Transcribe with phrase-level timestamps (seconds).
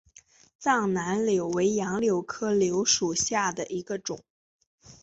[0.57, 4.23] 藏南柳为杨柳科柳属下的一个种。